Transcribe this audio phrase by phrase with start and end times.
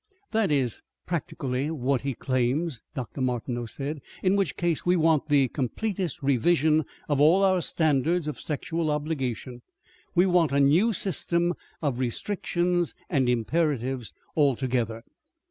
[0.31, 3.21] "That is practically what he claims," Dr.
[3.21, 4.01] Martineau said.
[4.23, 9.61] "In which case we want the completest revision of all our standards of sexual obligation.
[10.15, 11.53] We want a new system
[11.83, 15.03] of restrictions and imperatives altogether."